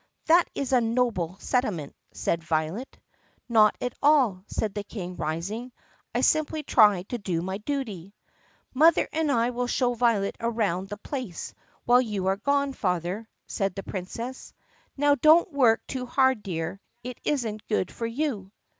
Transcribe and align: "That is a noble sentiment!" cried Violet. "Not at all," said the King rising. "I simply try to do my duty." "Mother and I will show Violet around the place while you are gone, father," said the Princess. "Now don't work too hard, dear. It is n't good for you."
"That 0.25 0.49
is 0.55 0.73
a 0.73 0.81
noble 0.81 1.37
sentiment!" 1.37 1.95
cried 2.25 2.43
Violet. 2.43 2.97
"Not 3.47 3.77
at 3.79 3.93
all," 4.01 4.43
said 4.47 4.73
the 4.73 4.83
King 4.83 5.15
rising. 5.15 5.71
"I 6.15 6.21
simply 6.21 6.63
try 6.63 7.03
to 7.03 7.19
do 7.19 7.43
my 7.43 7.59
duty." 7.59 8.15
"Mother 8.73 9.07
and 9.13 9.31
I 9.31 9.51
will 9.51 9.67
show 9.67 9.93
Violet 9.93 10.37
around 10.39 10.89
the 10.89 10.97
place 10.97 11.53
while 11.85 12.01
you 12.01 12.25
are 12.25 12.37
gone, 12.37 12.73
father," 12.73 13.29
said 13.45 13.75
the 13.75 13.83
Princess. 13.83 14.53
"Now 14.97 15.13
don't 15.13 15.53
work 15.53 15.85
too 15.85 16.07
hard, 16.07 16.41
dear. 16.41 16.81
It 17.03 17.19
is 17.23 17.45
n't 17.45 17.67
good 17.67 17.91
for 17.91 18.07
you." 18.07 18.51